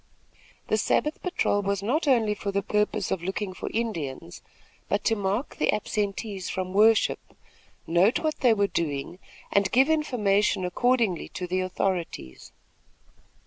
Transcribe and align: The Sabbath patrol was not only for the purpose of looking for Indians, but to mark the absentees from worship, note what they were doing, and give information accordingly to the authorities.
The 0.67 0.77
Sabbath 0.79 1.21
patrol 1.21 1.61
was 1.61 1.83
not 1.83 2.07
only 2.07 2.33
for 2.33 2.51
the 2.51 2.63
purpose 2.63 3.11
of 3.11 3.21
looking 3.21 3.53
for 3.53 3.69
Indians, 3.69 4.41
but 4.89 5.03
to 5.03 5.15
mark 5.15 5.57
the 5.57 5.71
absentees 5.71 6.49
from 6.49 6.73
worship, 6.73 7.19
note 7.85 8.17
what 8.17 8.39
they 8.39 8.55
were 8.55 8.65
doing, 8.65 9.19
and 9.51 9.71
give 9.71 9.91
information 9.91 10.65
accordingly 10.65 11.29
to 11.35 11.45
the 11.45 11.59
authorities. 11.61 12.51